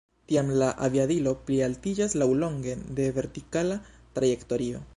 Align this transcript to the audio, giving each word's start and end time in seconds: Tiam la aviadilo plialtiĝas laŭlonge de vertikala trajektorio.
Tiam 0.29 0.47
la 0.61 0.69
aviadilo 0.85 1.33
plialtiĝas 1.49 2.15
laŭlonge 2.21 2.75
de 3.01 3.05
vertikala 3.19 3.77
trajektorio. 4.17 4.81